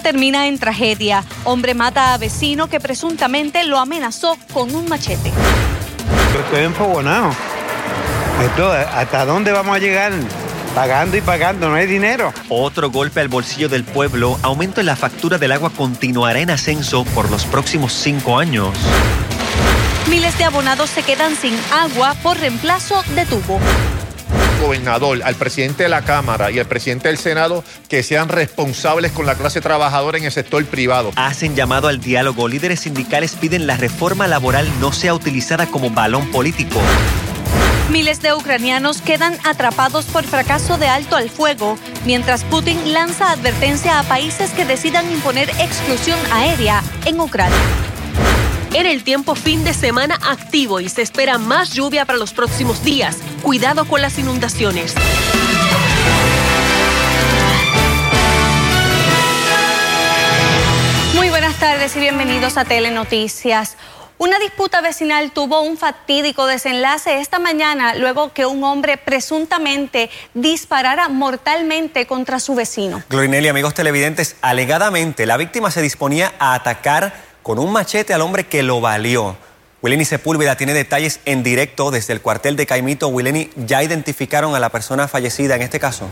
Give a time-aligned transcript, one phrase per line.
[0.00, 1.24] Termina en tragedia.
[1.44, 5.32] Hombre mata a vecino que presuntamente lo amenazó con un machete.
[6.38, 7.30] Estoy enfogonado.
[8.42, 10.12] Esto, ¿Hasta dónde vamos a llegar?
[10.74, 12.32] Pagando y pagando, no hay dinero.
[12.48, 17.04] Otro golpe al bolsillo del pueblo, aumento en la factura del agua continuará en ascenso
[17.04, 18.70] por los próximos cinco años.
[20.10, 23.60] Miles de abonados se quedan sin agua por reemplazo de tubo
[24.64, 29.26] gobernador, al presidente de la Cámara y al presidente del Senado que sean responsables con
[29.26, 31.12] la clase trabajadora en el sector privado.
[31.16, 32.48] Hacen llamado al diálogo.
[32.48, 36.80] Líderes sindicales piden la reforma laboral no sea utilizada como balón político.
[37.90, 43.98] Miles de ucranianos quedan atrapados por fracaso de alto al fuego, mientras Putin lanza advertencia
[43.98, 47.83] a países que decidan imponer exclusión aérea en Ucrania.
[48.74, 52.82] En el tiempo fin de semana activo y se espera más lluvia para los próximos
[52.82, 53.18] días.
[53.40, 54.96] Cuidado con las inundaciones.
[61.14, 63.76] Muy buenas tardes y bienvenidos a Telenoticias.
[64.18, 71.08] Una disputa vecinal tuvo un fatídico desenlace esta mañana luego que un hombre presuntamente disparara
[71.08, 73.04] mortalmente contra su vecino.
[73.08, 78.46] Glorinelli, amigos televidentes, alegadamente la víctima se disponía a atacar con un machete al hombre
[78.46, 79.36] que lo valió.
[79.82, 83.08] Wileni Sepúlveda tiene detalles en directo desde el cuartel de Caimito.
[83.08, 86.08] Wileni, ¿ya identificaron a la persona fallecida en este caso?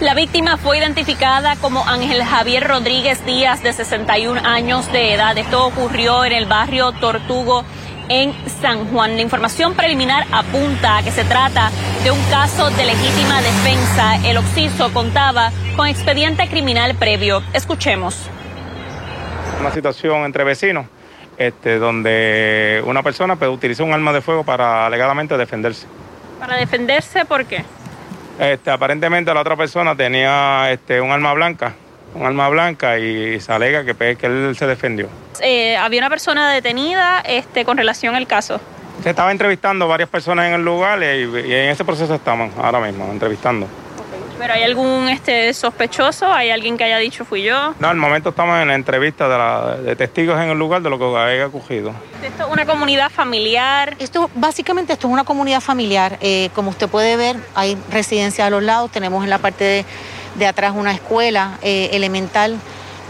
[0.00, 5.38] La víctima fue identificada como Ángel Javier Rodríguez Díaz, de 61 años de edad.
[5.38, 7.64] Esto ocurrió en el barrio Tortugo,
[8.08, 9.14] en San Juan.
[9.14, 11.70] La información preliminar apunta a que se trata
[12.02, 14.16] de un caso de legítima defensa.
[14.28, 17.44] El occiso contaba con expediente criminal previo.
[17.52, 18.16] Escuchemos
[19.60, 20.86] una situación entre vecinos,
[21.38, 25.86] este, donde una persona pues, utilizó un arma de fuego para alegadamente defenderse.
[26.38, 27.64] ¿Para defenderse por qué?
[28.38, 31.74] Este, aparentemente la otra persona tenía este, un arma blanca,
[32.14, 35.08] un arma blanca y se alega que, pues, que él se defendió.
[35.40, 38.60] Eh, ¿Había una persona detenida este, con relación al caso?
[39.02, 43.10] Se estaba entrevistando varias personas en el lugar y en ese proceso estamos ahora mismo,
[43.10, 43.66] entrevistando.
[44.38, 46.30] ¿Pero hay algún este, sospechoso?
[46.30, 47.74] ¿Hay alguien que haya dicho fui yo?
[47.78, 51.04] No, al momento estamos en la entrevista de, testigos en el lugar de lo que
[51.16, 51.92] haya ocurrido.
[52.22, 53.96] ¿Esto es una comunidad familiar?
[53.98, 56.18] Esto, básicamente, esto es una comunidad familiar.
[56.20, 58.90] Eh, como usted puede ver, hay residencias a los lados.
[58.90, 59.86] Tenemos en la parte
[60.36, 62.58] de, atrás una escuela eh, elemental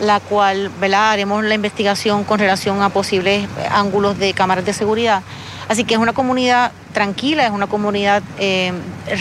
[0.01, 1.13] la cual ¿verdad?
[1.13, 5.23] haremos la investigación con relación a posibles ángulos de cámaras de seguridad.
[5.69, 8.73] Así que es una comunidad tranquila, es una comunidad eh,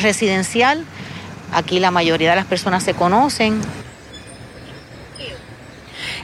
[0.02, 0.86] residencial
[1.56, 3.62] Aquí la mayoría de las personas se conocen.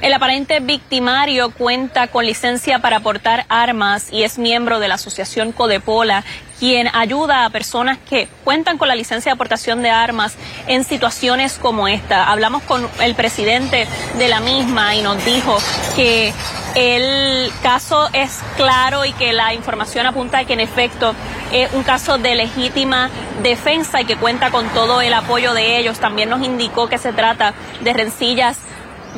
[0.01, 5.53] El aparente victimario cuenta con licencia para portar armas y es miembro de la asociación
[5.53, 6.25] Codepola,
[6.59, 10.35] quien ayuda a personas que cuentan con la licencia de aportación de armas
[10.67, 12.29] en situaciones como esta.
[12.29, 13.87] Hablamos con el presidente
[14.17, 15.57] de la misma y nos dijo
[15.95, 16.33] que
[16.75, 21.15] el caso es claro y que la información apunta a que en efecto
[21.51, 23.09] es un caso de legítima
[23.43, 25.99] defensa y que cuenta con todo el apoyo de ellos.
[25.99, 28.57] También nos indicó que se trata de rencillas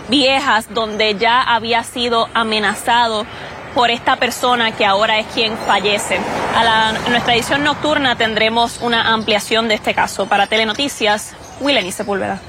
[0.10, 3.26] viejas donde ya había sido amenazado
[3.74, 6.20] por esta persona que ahora es quien fallece.
[6.56, 10.28] A la, nuestra edición nocturna tendremos una ampliación de este caso.
[10.28, 12.40] Para Telenoticias, Willeni Sepúlveda.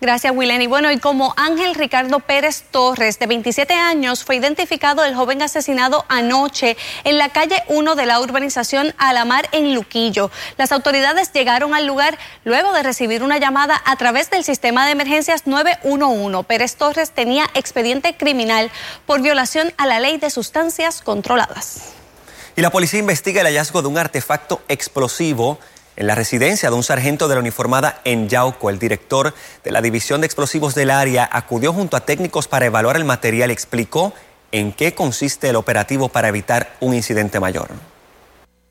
[0.00, 0.68] Gracias, Wileni.
[0.68, 6.04] Bueno, y como Ángel Ricardo Pérez Torres, de 27 años, fue identificado el joven asesinado
[6.08, 10.30] anoche en la calle 1 de la urbanización Alamar en Luquillo.
[10.56, 14.92] Las autoridades llegaron al lugar luego de recibir una llamada a través del sistema de
[14.92, 16.44] emergencias 911.
[16.46, 18.70] Pérez Torres tenía expediente criminal
[19.04, 21.94] por violación a la ley de sustancias controladas.
[22.54, 25.58] Y la policía investiga el hallazgo de un artefacto explosivo
[25.98, 28.70] en la residencia de un sargento de la uniformada en Yauco.
[28.70, 32.96] El director de la División de Explosivos del área acudió junto a técnicos para evaluar
[32.96, 34.12] el material y explicó
[34.52, 37.68] en qué consiste el operativo para evitar un incidente mayor.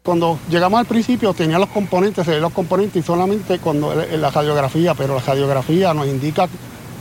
[0.03, 5.15] Cuando llegamos al principio tenía los componentes, los componentes y solamente cuando la radiografía, pero
[5.15, 6.47] la radiografía nos indica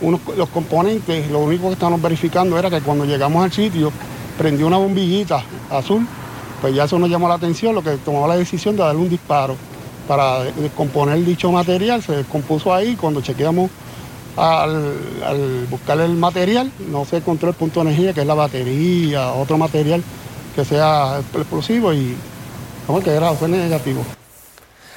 [0.02, 3.92] los componentes, lo único que estábamos verificando era que cuando llegamos al sitio
[4.36, 6.04] prendió una bombillita azul,
[6.60, 9.08] pues ya eso nos llamó la atención, lo que tomó la decisión de darle un
[9.08, 9.56] disparo
[10.06, 13.70] para descomponer dicho material, se descompuso ahí, cuando chequeamos
[14.36, 19.32] al, buscar el material, no se encontró el punto de energía, que es la batería,
[19.32, 20.02] otro material
[20.54, 22.16] que sea explosivo y
[22.86, 24.04] como que era, fue negativo.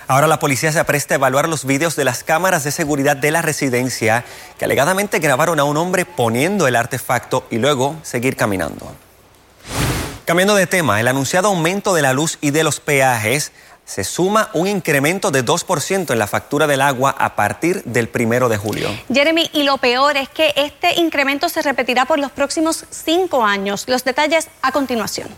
[0.07, 3.29] Ahora la policía se apresta a evaluar los vídeos de las cámaras de seguridad de
[3.29, 4.25] la residencia
[4.57, 8.91] que alegadamente grabaron a un hombre poniendo el artefacto y luego seguir caminando.
[10.25, 13.51] Cambiando de tema, el anunciado aumento de la luz y de los peajes
[13.89, 18.47] se suma un incremento de 2% en la factura del agua a partir del primero
[18.47, 18.87] de julio.
[19.11, 23.85] Jeremy, y lo peor es que este incremento se repetirá por los próximos cinco años.
[23.87, 25.29] Los detalles a continuación.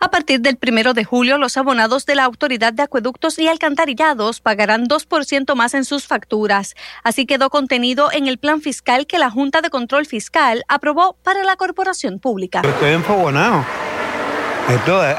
[0.00, 4.40] A partir del primero de julio, los abonados de la Autoridad de Acueductos y Alcantarillados
[4.40, 6.76] pagarán 2% más en sus facturas.
[7.02, 11.44] Así quedó contenido en el plan fiscal que la Junta de Control Fiscal aprobó para
[11.44, 12.62] la corporación pública.
[12.64, 13.66] Estoy enfogonado.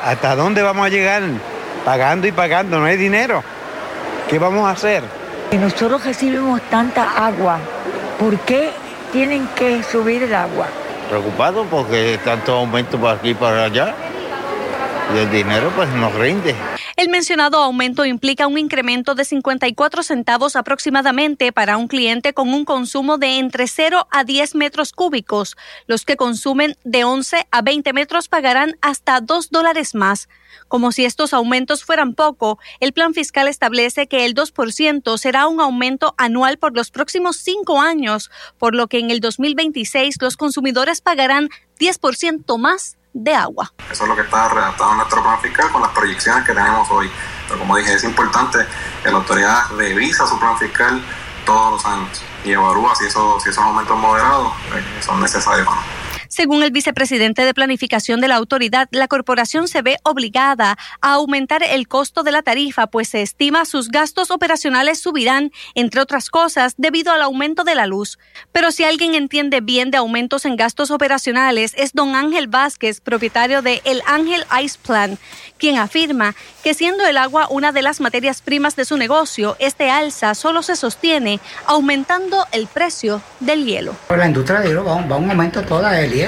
[0.03, 1.23] ¿Hasta dónde vamos a llegar?
[1.83, 3.43] Pagando y pagando, no hay dinero.
[4.29, 5.03] ¿Qué vamos a hacer?
[5.51, 7.57] Nosotros recibimos tanta agua.
[8.19, 8.71] ¿Por qué
[9.11, 10.67] tienen que subir el agua?
[11.09, 13.95] Preocupado porque tanto aumento por aquí y para allá
[15.15, 16.55] y el dinero pues nos rinde.
[16.99, 22.65] El mencionado aumento implica un incremento de 54 centavos aproximadamente para un cliente con un
[22.65, 25.55] consumo de entre 0 a 10 metros cúbicos.
[25.87, 30.27] Los que consumen de 11 a 20 metros pagarán hasta 2 dólares más.
[30.67, 35.61] Como si estos aumentos fueran poco, el plan fiscal establece que el 2% será un
[35.61, 40.99] aumento anual por los próximos cinco años, por lo que en el 2026 los consumidores
[40.99, 41.47] pagarán
[41.79, 43.71] 10% más de agua.
[43.91, 46.89] Eso es lo que está redactado en nuestro plan fiscal con las proyecciones que tenemos
[46.91, 47.09] hoy.
[47.47, 48.59] Pero como dije, es importante
[49.03, 51.03] que la autoridad revisa su plan fiscal
[51.45, 55.75] todos los años y evalúa si, eso, si esos aumentos moderados eh, son necesarios o
[55.75, 55.81] no.
[56.29, 61.63] Según el vicepresidente de Planificación de la autoridad, la corporación se ve obligada a aumentar
[61.63, 66.75] el costo de la tarifa, pues se estima sus gastos operacionales subirán, entre otras cosas,
[66.77, 68.19] debido al aumento de la luz.
[68.51, 73.63] Pero si alguien entiende bien de aumentos en gastos operacionales, es don Ángel Vázquez, propietario
[73.63, 75.17] de El Ángel Ice Plan,
[75.57, 79.89] quien afirma que siendo el agua una de las materias primas de su negocio, este
[79.89, 83.95] alza solo se sostiene aumentando el precio del hielo.
[84.09, 86.18] La industria de hielo va, a un aumento toda del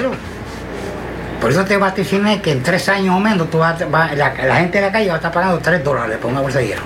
[1.40, 5.08] Por eso te vaticina que en tres años o menos la, gente de la calle
[5.08, 6.82] va a estar pagando tres dólares por una bolsa de hielo.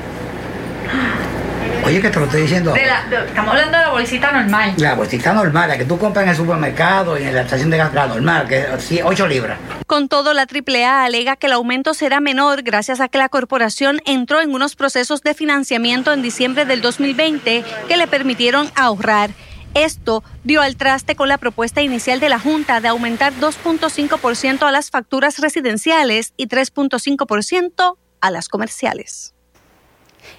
[1.84, 2.74] Oye, que te lo estoy diciendo.
[2.74, 4.74] estamos hablando de la bolsita normal.
[4.78, 7.76] La bolsita normal, la que tú compras en el supermercado y en la estación de
[7.76, 9.58] gas, normal, que es 8 libras.
[9.86, 14.00] Con todo, la AAA alega que el aumento será menor gracias a que la corporación
[14.04, 19.30] entró en unos procesos de financiamiento en diciembre del 2020 que le permitieron ahorrar.
[19.76, 24.72] Esto dio al traste con la propuesta inicial de la Junta de aumentar 2.5% a
[24.72, 29.34] las facturas residenciales y 3.5% a las comerciales.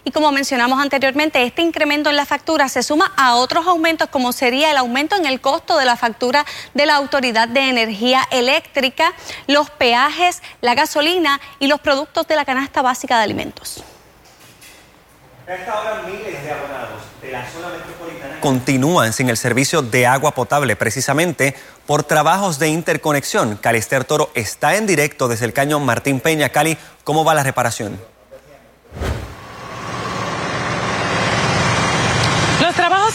[0.04, 4.32] Y como mencionamos anteriormente, este incremento en la factura se suma a otros aumentos como
[4.32, 6.44] sería el aumento en el costo de la factura
[6.74, 9.14] de la Autoridad de Energía Eléctrica,
[9.46, 13.84] los peajes, la gasolina y los productos de la canasta básica de alimentos.
[16.06, 21.56] Miles de abonados de la zona metropolitana continúan sin el servicio de agua potable precisamente
[21.86, 23.56] por trabajos de interconexión.
[23.56, 26.50] Calister Toro está en directo desde el caño Martín Peña.
[26.50, 27.98] Cali, ¿cómo va la reparación?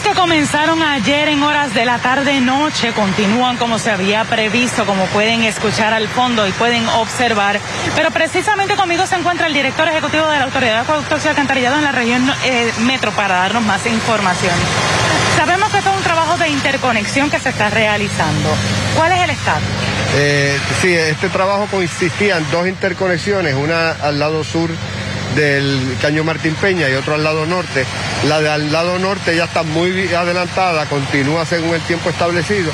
[0.01, 5.43] que comenzaron ayer en horas de la tarde-noche continúan como se había previsto, como pueden
[5.43, 7.59] escuchar al fondo y pueden observar.
[7.93, 11.75] Pero precisamente conmigo se encuentra el director ejecutivo de la Autoridad de Acueductos y Alcantarillado
[11.75, 14.53] en la región eh, metro para darnos más información.
[15.35, 18.49] Sabemos que esto es un trabajo de interconexión que se está realizando.
[18.95, 19.59] ¿Cuál es el estado?
[20.15, 24.69] Eh, sí, este trabajo consistía en dos interconexiones, una al lado sur
[25.35, 27.85] del Caño Martín Peña y otro al lado norte.
[28.27, 32.71] La de al lado norte ya está muy adelantada, continúa según el tiempo establecido.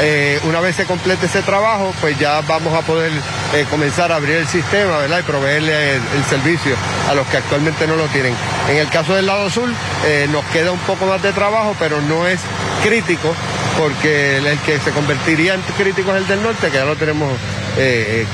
[0.00, 3.10] Eh, una vez se complete ese trabajo, pues ya vamos a poder
[3.54, 5.18] eh, comenzar a abrir el sistema, ¿verdad?
[5.18, 6.76] Y proveerle el, servicio
[7.10, 8.32] a los que actualmente no lo tienen.
[8.68, 9.68] En el caso del lado sur,
[10.06, 12.38] eh, nos queda un poco más de trabajo, pero no es
[12.84, 13.34] crítico,
[13.76, 17.32] porque el, que se convertiría en crítico es el del norte, que ya lo tenemos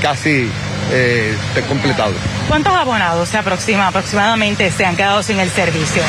[0.00, 0.50] casi
[0.91, 1.37] eh,
[1.69, 2.12] completado.
[2.49, 6.03] ¿Cuántos abonados se aproxima aproximadamente se han quedado sin el servicio?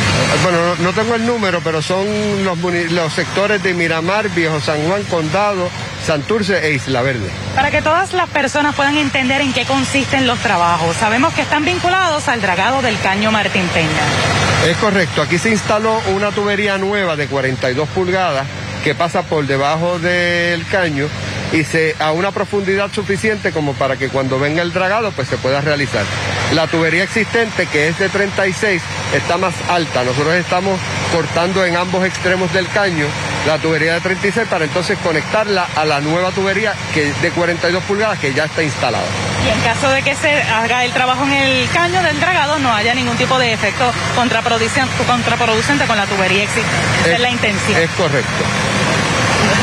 [0.43, 2.05] Bueno, no, tengo el número, pero son
[2.43, 2.57] los,
[2.91, 5.69] los sectores de Miramar, Viejo San Juan, Condado,
[6.05, 7.29] Santurce e Isla Verde.
[7.55, 11.65] Para que todas las personas puedan entender en qué consisten los trabajos, sabemos que están
[11.65, 14.69] vinculados al dragado del caño Martín Peña.
[14.69, 18.45] Es correcto, aquí se instaló una tubería nueva de 42 pulgadas
[18.83, 21.07] que pasa por debajo del caño
[21.51, 25.37] y se, a una profundidad suficiente como para que cuando venga el dragado pues se
[25.37, 26.05] pueda realizar.
[26.53, 28.81] La tubería existente, que es de 36,
[29.13, 30.03] está más alta.
[30.03, 30.79] Nosotros estamos
[31.11, 33.05] cortando en ambos extremos del caño
[33.45, 38.17] la tubería de 36 para entonces conectarla a la nueva tubería que de 42 pulgadas
[38.19, 39.05] que ya está instalada.
[39.45, 42.73] Y en caso de que se haga el trabajo en el caño del dragado, no
[42.73, 47.01] haya ningún tipo de efecto contraproducente con la tubería existente.
[47.01, 47.81] Esa es la intención.
[47.81, 48.43] Es correcto.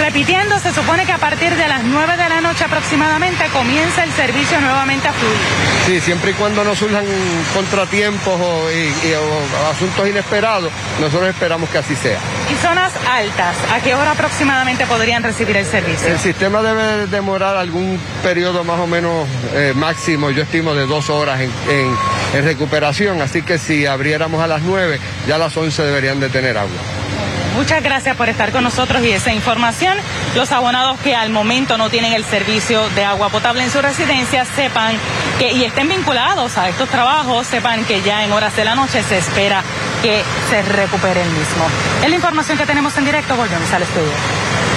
[0.02, 4.10] Repitiendo, se supone que a partir de las 9 de la noche aproximadamente comienza el
[4.10, 5.36] servicio nuevamente a fluir.
[5.86, 7.04] Sí, siempre y cuando no surjan
[7.54, 8.68] contratiempos o,
[9.70, 12.18] asuntos inesperados, nosotros esperamos que así sea.
[12.52, 13.56] ¿Y zonas altas?
[13.72, 16.08] ¿A qué hora aproximadamente podrían recibir el servicio?
[16.08, 21.10] El sistema debe demorar algún periodo más o menos eh, máximo, yo estimo de dos
[21.10, 21.50] horas en,
[22.34, 26.28] en recuperación, así que si abriéramos a las 9, ya a las 11 deberían de
[26.28, 27.01] tener agua.
[27.54, 29.96] Muchas gracias por estar con nosotros y esa información.
[30.34, 34.44] Los abonados que al momento no tienen el servicio de agua potable en su residencia
[34.44, 34.96] sepan
[35.38, 39.02] que y estén vinculados a estos trabajos, sepan que ya en horas de la noche
[39.02, 39.62] se espera
[40.02, 41.66] que se recupere el mismo.
[42.02, 43.36] Es la información que tenemos en directo.
[43.36, 44.71] Volvemos al estudio.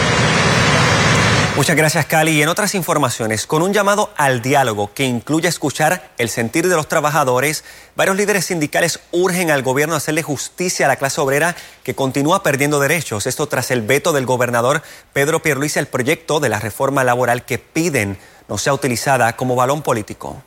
[1.56, 2.32] Muchas gracias, Cali.
[2.32, 6.76] Y en otras informaciones, con un llamado al diálogo que incluye escuchar el sentir de
[6.76, 7.64] los trabajadores,
[7.96, 12.44] varios líderes sindicales urgen al gobierno a hacerle justicia a la clase obrera que continúa
[12.44, 13.26] perdiendo derechos.
[13.26, 14.84] Esto tras el veto del gobernador
[15.14, 18.18] Pedro Pierluisi al proyecto de la reforma laboral que piden
[18.50, 20.44] no sea utilizada como balón político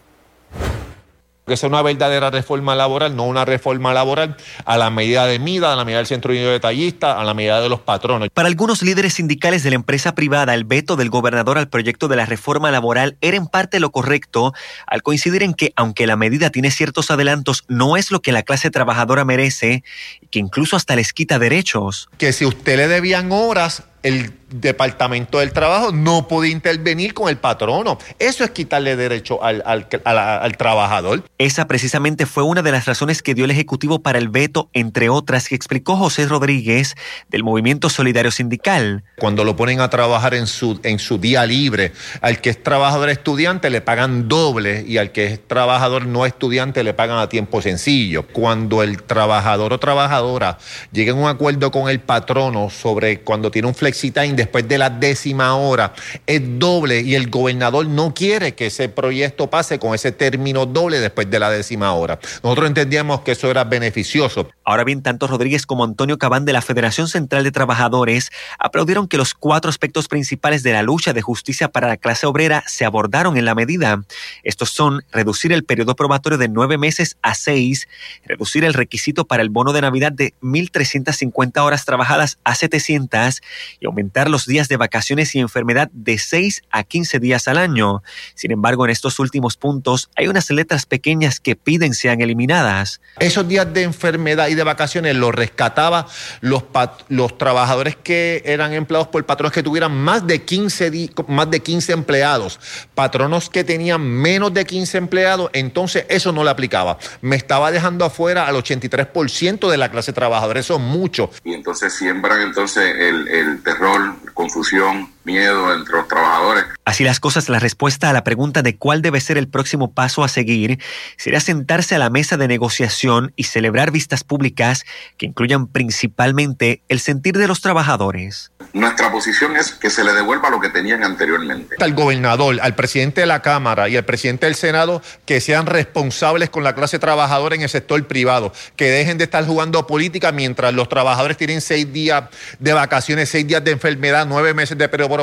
[1.49, 5.73] que sea una verdadera reforma laboral, no una reforma laboral a la medida de MIDA,
[5.73, 8.29] a la medida del Centro de Detallista, a la medida de los patronos.
[8.33, 12.17] Para algunos líderes sindicales de la empresa privada, el veto del gobernador al proyecto de
[12.17, 14.53] la reforma laboral era en parte lo correcto,
[14.87, 18.43] al coincidir en que, aunque la medida tiene ciertos adelantos, no es lo que la
[18.43, 19.83] clase trabajadora merece,
[20.21, 22.09] y que incluso hasta les quita derechos.
[22.19, 27.37] Que si usted le debían horas, el Departamento del Trabajo no puede intervenir con el
[27.37, 27.99] patrono.
[28.19, 31.23] Eso es quitarle derecho al, al, trabajador.
[31.37, 35.11] Esa precisamente fue una de las razones que dio el Ejecutivo para el veto, entre
[35.11, 36.95] otras, que explicó José Rodríguez
[37.29, 39.05] del Movimiento Solidario Sindical.
[39.19, 43.11] Cuando lo ponen a trabajar en su, en su día libre, al que es trabajador
[43.11, 47.61] estudiante le pagan doble y al que es trabajador no estudiante le pagan a tiempo
[47.61, 48.27] sencillo.
[48.27, 50.57] Cuando el trabajador o trabajadora
[50.91, 54.91] llega a un acuerdo con el patrono sobre cuando tiene un flexitime después de la
[54.91, 55.93] décima hora
[56.27, 61.01] es doble y el gobernador no quiere que ese proyecto pase con ese término doble
[61.01, 62.19] después de la décima hora.
[62.43, 64.49] Nosotros entendíamos que eso era beneficioso.
[64.65, 69.17] Ahora bien, tanto Rodríguez como Antonio Cabán de la Federación Central de Trabajadores aplaudieron que
[69.17, 73.37] los cuatro aspectos principales de la lucha de justicia para la clase obrera se abordaron
[73.37, 74.03] en la medida.
[74.45, 77.89] Estos son reducir el periodo probatorio de nueve meses a seis,
[78.25, 83.41] reducir el requisito para el bono de Navidad de 1.350 horas trabajadas a 700
[83.81, 88.03] y aumentar los días de vacaciones y enfermedad de 6 a 15 días al año.
[88.35, 93.01] Sin embargo, en estos últimos puntos hay unas letras pequeñas que piden sean eliminadas.
[93.19, 96.07] Esos días de enfermedad y de vacaciones los rescataba
[96.41, 96.65] los,
[97.09, 100.91] los trabajadores que eran empleados por patronos que tuvieran más de 15
[101.29, 102.61] más de 15 empleados.
[102.95, 106.99] Patronos que tenían menos de 15 empleados, entonces eso no le aplicaba.
[107.21, 111.31] Me estaba dejando afuera al 83% de la clase trabajadora, eso es mucho.
[111.45, 116.65] Y entonces siembran entonces el, el terror, confusión, miedo entre los trabajadores.
[116.87, 120.25] Así las cosas, la respuesta a la pregunta de cuál debe ser el próximo paso
[120.25, 120.79] a seguir
[121.19, 124.87] sería sentarse a la mesa de negociación y celebrar vistas públicas
[125.19, 128.53] que incluyan principalmente el sentir de los trabajadores.
[128.73, 131.77] Nuestra posición es que se le devuelva lo que tenían anteriormente.
[131.79, 136.49] Al gobernador, al presidente de la Cámara y al presidente del Senado que sean responsables
[136.49, 140.73] con la clase trabajadora en el sector privado, que dejen de estar jugando política mientras
[140.73, 142.25] los trabajadores tienen seis días
[142.59, 145.18] de vacaciones, seis días de enfermedad, nueve meses de periodo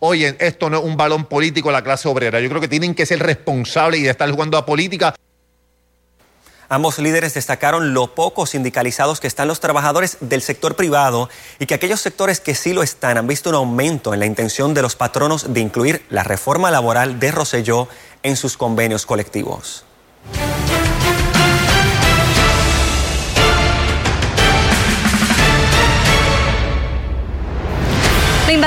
[0.00, 2.40] Oye, esto no es un balón político la clase obrera.
[2.40, 5.14] Yo creo que tienen que ser responsables y de estar jugando a política.
[6.70, 11.72] Ambos líderes destacaron lo poco sindicalizados que están los trabajadores del sector privado y que
[11.72, 14.94] aquellos sectores que sí lo están han visto un aumento en la intención de los
[14.94, 17.88] patronos de incluir la reforma laboral de Roselló
[18.22, 19.86] en sus convenios colectivos.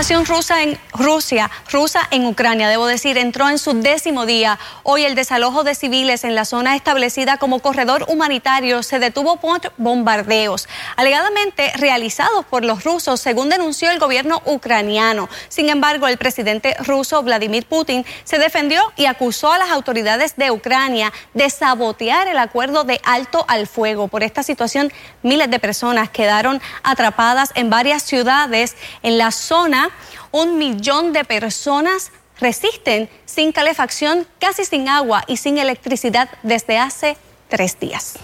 [0.01, 4.57] Invasión rusa en Rusia, rusa en Ucrania, debo decir, entró en su décimo día.
[4.81, 9.61] Hoy el desalojo de civiles en la zona establecida como corredor humanitario se detuvo por
[9.77, 15.29] bombardeos, alegadamente realizados por los rusos, según denunció el gobierno ucraniano.
[15.49, 20.49] Sin embargo, el presidente ruso Vladimir Putin se defendió y acusó a las autoridades de
[20.49, 24.07] Ucrania de sabotear el acuerdo de alto al fuego.
[24.07, 24.91] Por esta situación,
[25.21, 29.90] miles de personas quedaron atrapadas en varias ciudades en la zona
[30.31, 37.17] un millón de personas resisten sin calefacción, casi sin agua y sin electricidad desde hace
[37.49, 38.15] tres días.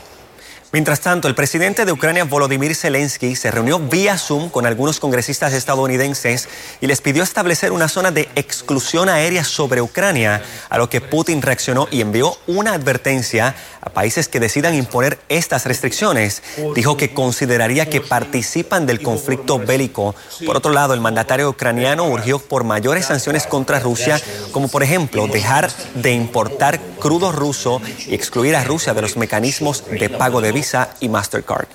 [0.77, 5.53] Mientras tanto, el presidente de Ucrania, Volodymyr Zelensky, se reunió vía Zoom con algunos congresistas
[5.53, 6.47] estadounidenses
[6.81, 11.41] y les pidió establecer una zona de exclusión aérea sobre Ucrania, a lo que Putin
[11.41, 16.43] reaccionó y envió una advertencia a países que decidan imponer estas restricciones.
[16.75, 20.13] Dijo que consideraría que participan del conflicto bélico.
[20.45, 25.25] Por otro lado, el mandatario ucraniano urgió por mayores sanciones contra Rusia, como por ejemplo
[25.25, 30.51] dejar de importar crudo ruso y excluir a Rusia de los mecanismos de pago de
[30.51, 30.66] Visa
[30.99, 31.67] y Mastercard.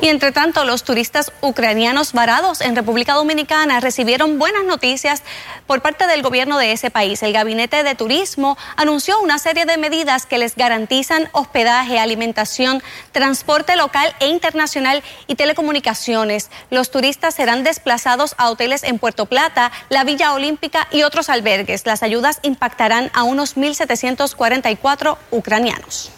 [0.00, 5.22] Y entre tanto, los turistas ucranianos varados en República Dominicana recibieron buenas noticias
[5.66, 7.22] por parte del gobierno de ese país.
[7.22, 13.76] El Gabinete de Turismo anunció una serie de medidas que les garantizan hospedaje, alimentación, transporte
[13.76, 16.50] local e internacional y telecomunicaciones.
[16.70, 21.86] Los turistas serán desplazados a hoteles en Puerto Plata, la Villa Olímpica y otros albergues.
[21.86, 26.10] Las ayudas impactarán a unos 1.744 ucranianos.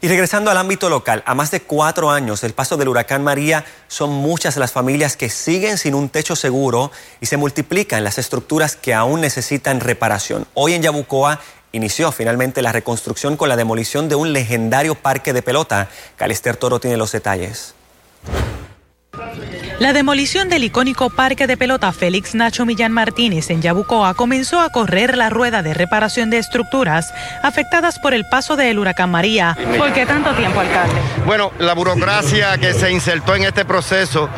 [0.00, 3.64] Y regresando al ámbito local, a más de cuatro años del paso del huracán María,
[3.88, 8.76] son muchas las familias que siguen sin un techo seguro y se multiplican las estructuras
[8.76, 10.46] que aún necesitan reparación.
[10.54, 11.40] Hoy en Yabucoa
[11.72, 15.88] inició finalmente la reconstrucción con la demolición de un legendario parque de pelota.
[16.14, 17.74] Calister Toro tiene los detalles.
[19.78, 24.70] La demolición del icónico parque de pelota Félix Nacho Millán Martínez en Yabucoa comenzó a
[24.70, 29.56] correr la rueda de reparación de estructuras afectadas por el paso del huracán María.
[29.78, 30.96] ¿Por qué tanto tiempo, alcalde?
[31.26, 34.28] Bueno, la burocracia que se insertó en este proceso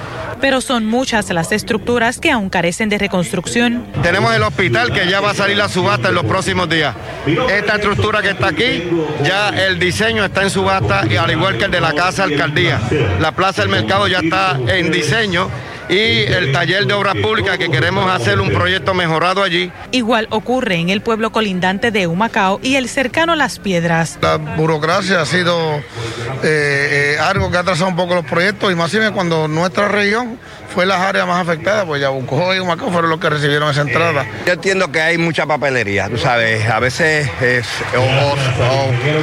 [0.40, 3.86] pero son muchas las estructuras que aún carecen de reconstrucción.
[4.02, 6.94] Tenemos el hospital que ya va a salir la subasta en los próximos días.
[7.26, 8.84] Esta estructura que está aquí,
[9.22, 12.80] ya el diseño está en subasta y al igual que el de la Casa Alcaldía.
[13.20, 15.48] La Plaza del Mercado ya está en diseño
[15.90, 19.72] y el taller de obras públicas que queremos hacer un proyecto mejorado allí.
[19.90, 24.18] Igual ocurre en el pueblo colindante de Humacao y el cercano Las Piedras.
[24.22, 25.82] La burocracia ha sido eh,
[26.42, 30.38] eh, algo que ha atrasado un poco los proyectos y más bien cuando nuestra región
[30.70, 34.24] fue las áreas más afectadas, pues Yabucoa y Humacao fueron los que recibieron esa entrada.
[34.46, 37.66] Yo entiendo que hay mucha papelería, tú sabes, a veces es,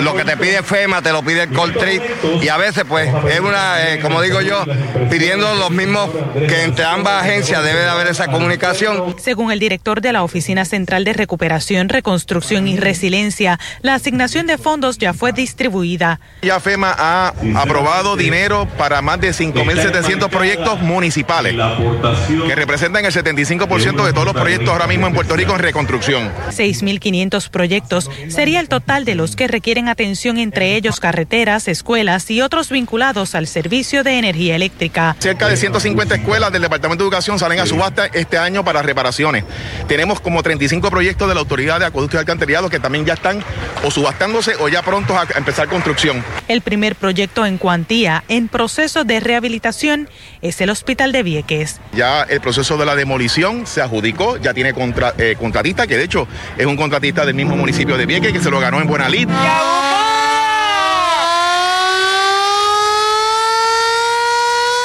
[0.01, 2.04] lo que te pide FEMA te lo pide el Coltrip
[2.42, 4.63] y a veces pues es una, eh, como digo yo,
[5.10, 9.16] pidiendo los mismos que entre ambas agencias debe de haber esa comunicación.
[9.18, 14.58] Según el director de la Oficina Central de Recuperación, Reconstrucción y Resiliencia, la asignación de
[14.58, 16.20] fondos ya fue distribuida.
[16.42, 24.06] Ya FEMA ha aprobado dinero para más de 5.700 proyectos municipales que representan el 75%
[24.06, 26.32] de todos los proyectos ahora mismo en Puerto Rico en reconstrucción.
[26.50, 32.42] 6.500 proyectos sería el total de los que requieren atención, entre ellos carreteras, escuelas y
[32.42, 35.16] otros vinculados al servicio de energía eléctrica.
[35.20, 39.44] Cerca de 150 escuelas del Departamento de Educación salen a subasta este año para reparaciones.
[39.88, 43.44] Tenemos como 35 proyectos de la Autoridad de Acueducto y Alcantarillado que también ya están
[43.84, 46.24] o subastándose o ya prontos a empezar construcción.
[46.48, 50.10] El primer proyecto en cuantía en proceso de rehabilitación
[50.48, 51.79] es el Hospital de Vieques.
[51.94, 56.03] Ya el proceso de la demolición se adjudicó, ya tiene contra, eh, contratista, que de
[56.03, 59.10] hecho es un contratista del mismo municipio de Vieques que se lo ganó en Buena
[59.10, 59.27] Lid.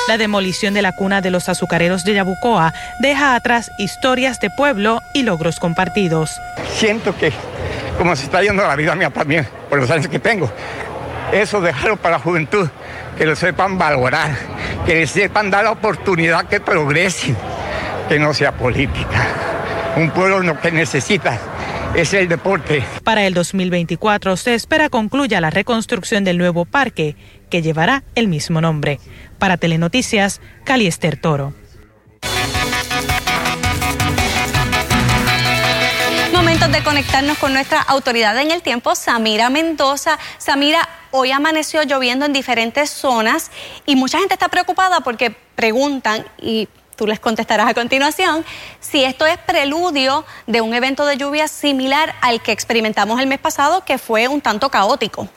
[0.09, 5.01] La demolición de la cuna de los azucareros de Yabucoa deja atrás historias de pueblo
[5.15, 6.39] y logros compartidos.
[6.77, 7.33] Siento que
[7.97, 10.51] como se está yendo la vida mía también, por los años que tengo,
[11.33, 12.69] eso dejarlo para la juventud,
[13.17, 14.37] que lo sepan valorar,
[14.87, 17.37] que sepan dar la oportunidad que progresen,
[18.09, 19.27] que no sea política.
[19.97, 21.39] Un pueblo lo que necesita
[21.95, 22.83] es el deporte.
[23.05, 27.17] Para el 2024 se espera concluya la reconstrucción del nuevo parque,
[27.51, 28.99] que llevará el mismo nombre.
[29.39, 31.53] Para Telenoticias, Caliester Toro.
[36.73, 40.19] De conectarnos con nuestra autoridad en el tiempo, Samira Mendoza.
[40.39, 43.51] Samira, hoy amaneció lloviendo en diferentes zonas
[43.85, 48.43] y mucha gente está preocupada porque preguntan y tú les contestarás a continuación,
[48.81, 53.39] si esto es preludio de un evento de lluvia similar al que experimentamos el mes
[53.39, 55.29] pasado, que fue un tanto caótico.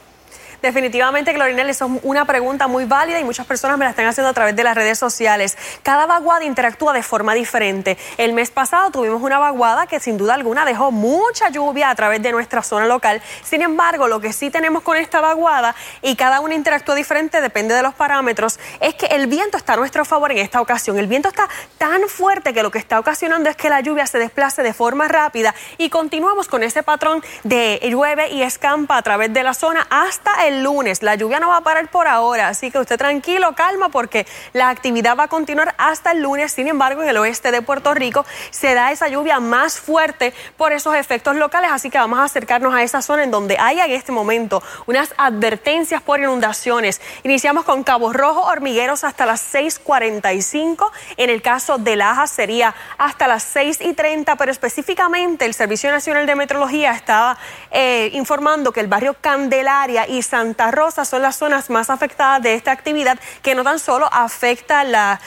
[0.66, 4.32] Definitivamente, Glorinel, eso es una pregunta muy válida y muchas personas me la están haciendo
[4.32, 5.56] a través de las redes sociales.
[5.84, 8.00] Cada vaguada interactúa de forma diferente.
[8.18, 12.24] El mes pasado tuvimos una vaguada que sin duda alguna dejó mucha lluvia a través
[12.24, 13.22] de nuestra zona local.
[13.44, 17.76] Sin embargo, lo que sí tenemos con esta vaguada y cada una interactúa diferente, depende
[17.76, 20.98] de los parámetros, es que el viento está a nuestro favor en esta ocasión.
[20.98, 21.48] El viento está
[21.78, 25.08] tan fuerte que lo que está ocasionando es que la lluvia se desplace de forma
[25.08, 29.86] rápida y continuamos con ese patrón de llueve y escampa a través de la zona
[29.92, 31.04] hasta el lunes.
[31.04, 34.70] La lluvia no va a parar por ahora, así que usted tranquilo, calma, porque la
[34.70, 36.52] actividad va a continuar hasta el lunes.
[36.52, 40.74] Sin embargo, en el oeste de Puerto Rico se da esa lluvia más fuerte por
[40.74, 43.92] esos efectos locales, así que vamos a acercarnos a esa zona en donde hay en
[43.92, 47.02] este momento unas advertencias por inundaciones.
[47.24, 50.92] Iniciamos con Cabo Rojo, hormigueros hasta las 6:45.
[51.18, 55.92] En el caso de Laja sería hasta las 6 y 30, pero específicamente el Servicio
[55.92, 57.38] Nacional de Metrología estaba
[57.72, 62.56] eh, informando que el barrio Candelaria y Santa Rosa son las zonas más afectadas de
[62.56, 65.22] esta actividad, que no tan solo afecta la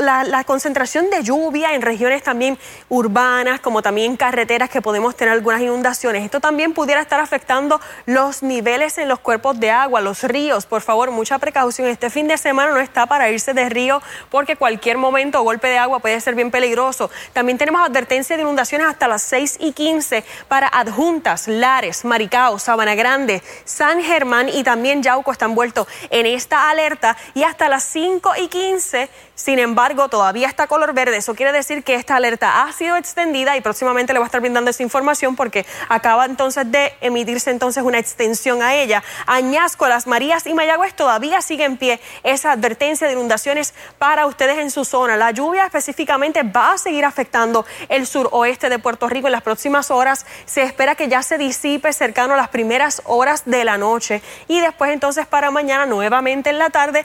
[0.00, 2.58] la, concentración de lluvia en regiones también
[2.88, 6.24] urbanas, como también carreteras que podemos tener algunas inundaciones.
[6.24, 10.66] Esto también pudiera estar afectando los niveles en los cuerpos de agua, los ríos.
[10.66, 11.88] Por favor, mucha precaución.
[11.88, 15.68] Este fin de semana no está para irse de río porque cualquier momento o golpe
[15.68, 17.10] de agua puede ser bien peligroso.
[17.32, 22.94] También tenemos advertencia de inundaciones hasta las 6 y 15 para adjuntas, Lares, Maricao, Sabana
[22.94, 28.32] Grande, San Germán y también Yauco están envueltos en esta alerta y hasta las 5
[28.42, 31.16] y 15 sin embargo, todavía está color verde.
[31.16, 34.40] Eso quiere decir que esta alerta ha sido extendida y próximamente le voy a estar
[34.40, 39.02] brindando esa información porque acaba entonces de emitirse entonces una extensión a ella.
[39.26, 44.58] Añasco, Las Marías y Mayagüez todavía sigue en pie esa advertencia de inundaciones para ustedes
[44.58, 45.16] en su zona.
[45.16, 49.90] La lluvia específicamente va a seguir afectando el suroeste de Puerto Rico en las próximas
[49.90, 50.26] horas.
[50.46, 54.60] Se espera que ya se disipe cercano a las primeras horas de la noche y
[54.60, 57.04] después entonces para mañana nuevamente en la tarde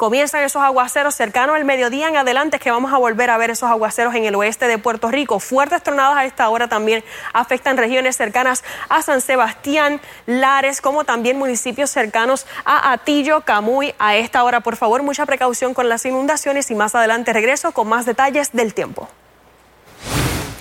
[0.00, 3.50] comienzan esos aguaceros cercanos al mediodía en adelante, es que vamos a volver a ver
[3.50, 5.40] esos aguaceros en el oeste de Puerto Rico.
[5.40, 11.36] Fuertes tronadas a esta hora también afectan regiones cercanas a San Sebastián, Lares, como también
[11.36, 13.94] municipios cercanos a Atillo, Camuy.
[13.98, 17.86] A esta hora, por favor, mucha precaución con las inundaciones y más adelante regreso con
[17.86, 19.06] más detalles del tiempo.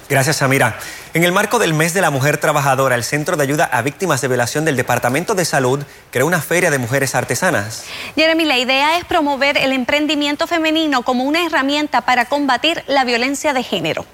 [0.10, 0.80] Gracias, Samira.
[1.14, 4.22] En el marco del mes de la mujer trabajadora, el Centro de Ayuda a Víctimas
[4.22, 7.86] de Violación del Departamento de Salud creó una feria de mujeres artesanas.
[8.16, 13.54] Jeremy, la idea es promover el emprendimiento femenino como una herramienta para combatir la violencia
[13.54, 14.06] de género.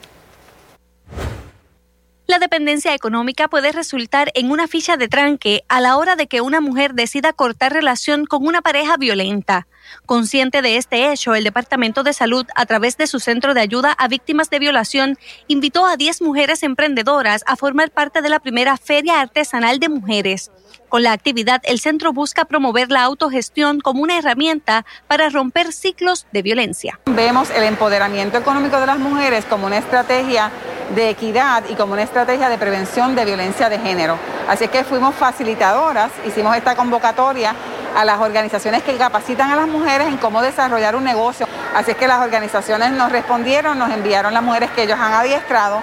[2.27, 6.41] La dependencia económica puede resultar en una ficha de tranque a la hora de que
[6.41, 9.67] una mujer decida cortar relación con una pareja violenta.
[10.07, 13.91] Consciente de este hecho, el Departamento de Salud, a través de su Centro de Ayuda
[13.91, 18.75] a Víctimas de Violación, invitó a 10 mujeres emprendedoras a formar parte de la primera
[18.77, 20.49] Feria Artesanal de Mujeres.
[20.89, 26.25] Con la actividad, el centro busca promover la autogestión como una herramienta para romper ciclos
[26.31, 26.99] de violencia.
[27.05, 30.51] Vemos el empoderamiento económico de las mujeres como una estrategia
[30.93, 34.17] de equidad y como una estrategia de prevención de violencia de género.
[34.47, 37.55] Así es que fuimos facilitadoras, hicimos esta convocatoria
[37.95, 41.47] a las organizaciones que capacitan a las mujeres en cómo desarrollar un negocio.
[41.73, 45.81] Así es que las organizaciones nos respondieron, nos enviaron las mujeres que ellos han adiestrado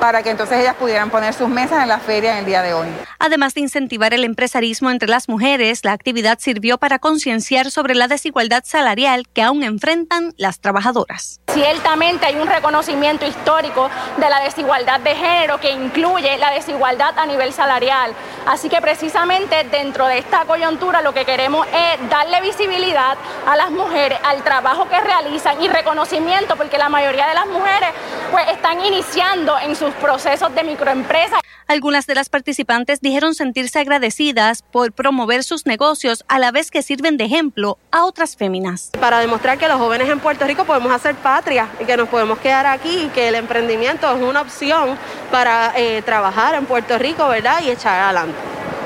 [0.00, 2.72] para que entonces ellas pudieran poner sus mesas en la feria en el día de
[2.72, 2.88] hoy.
[3.18, 8.08] Además de incentivar el empresarismo entre las mujeres, la actividad sirvió para concienciar sobre la
[8.08, 11.39] desigualdad salarial que aún enfrentan las trabajadoras.
[11.52, 17.26] Ciertamente hay un reconocimiento histórico de la desigualdad de género que incluye la desigualdad a
[17.26, 18.12] nivel salarial.
[18.46, 23.70] Así que precisamente dentro de esta coyuntura lo que queremos es darle visibilidad a las
[23.70, 27.90] mujeres, al trabajo que realizan y reconocimiento, porque la mayoría de las mujeres
[28.30, 31.39] pues están iniciando en sus procesos de microempresa.
[31.70, 36.82] Algunas de las participantes dijeron sentirse agradecidas por promover sus negocios a la vez que
[36.82, 38.90] sirven de ejemplo a otras féminas.
[38.98, 42.40] Para demostrar que los jóvenes en Puerto Rico podemos hacer patria y que nos podemos
[42.40, 44.98] quedar aquí y que el emprendimiento es una opción
[45.30, 47.62] para eh, trabajar en Puerto Rico, ¿verdad?
[47.62, 48.34] Y echar adelante.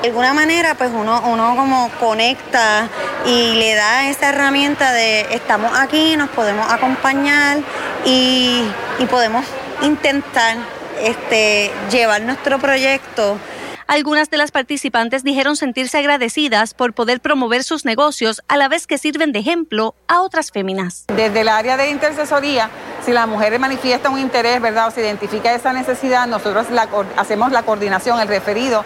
[0.03, 2.87] De alguna manera, pues uno, uno como conecta
[3.25, 7.61] y le da esa herramienta de estamos aquí, nos podemos acompañar
[8.05, 8.61] y,
[8.99, 9.43] y podemos
[9.81, 10.57] intentar
[11.01, 13.37] este, llevar nuestro proyecto.
[13.87, 18.87] Algunas de las participantes dijeron sentirse agradecidas por poder promover sus negocios a la vez
[18.87, 21.05] que sirven de ejemplo a otras féminas.
[21.15, 22.71] Desde el área de intercesoría,
[23.05, 24.87] si la mujer manifiesta un interés, ¿verdad?
[24.87, 26.65] O se identifica esa necesidad, nosotros
[27.15, 28.83] hacemos la coordinación, el referido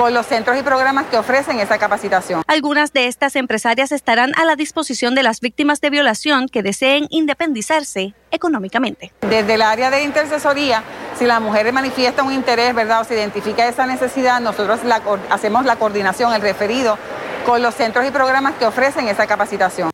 [0.00, 2.42] con los centros y programas que ofrecen esa capacitación.
[2.46, 7.06] Algunas de estas empresarias estarán a la disposición de las víctimas de violación que deseen
[7.10, 9.12] independizarse económicamente.
[9.20, 10.82] Desde el área de intercesoría,
[11.18, 13.02] si la mujer manifiesta un interés, ¿verdad?
[13.02, 14.80] O se identifica esa necesidad, nosotros
[15.28, 16.96] hacemos la coordinación, el referido
[17.44, 19.90] con los centros y programas que ofrecen esa capacitación.